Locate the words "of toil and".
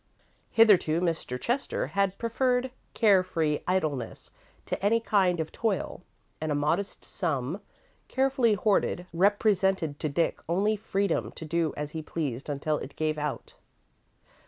5.39-6.51